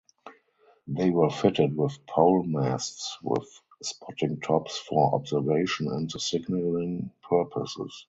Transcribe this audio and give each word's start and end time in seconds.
They 0.87 1.11
were 1.11 1.29
fitted 1.29 1.77
with 1.77 2.03
pole 2.07 2.41
masts 2.41 3.19
with 3.21 3.47
spotting 3.83 4.39
tops 4.39 4.79
for 4.79 5.13
observation 5.13 5.89
and 5.89 6.11
signaling 6.11 7.11
purposes. 7.21 7.93